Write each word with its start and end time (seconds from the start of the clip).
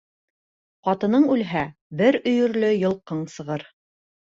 Ҡатының 0.87 1.29
үлһә, 1.37 1.63
бер 2.03 2.21
өйөрлө 2.25 2.75
йылҡың 2.83 3.27
сығыр. 3.39 3.73